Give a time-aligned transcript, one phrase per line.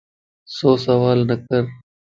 [0.55, 1.63] سو سوالَ نه ڪر